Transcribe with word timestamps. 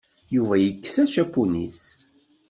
Yuba 0.35 0.55
yekkes 0.59 0.95
ačapun-is. 1.03 1.79